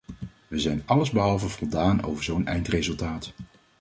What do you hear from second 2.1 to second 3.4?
zo'n eindresultaat.